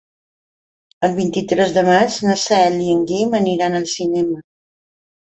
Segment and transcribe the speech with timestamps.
[1.07, 4.41] El vint-i-tres de maig na Cel i en Guim aniran al cinema.